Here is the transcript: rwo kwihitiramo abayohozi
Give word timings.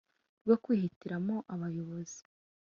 rwo 0.43 0.55
kwihitiramo 0.63 1.35
abayohozi 1.53 2.21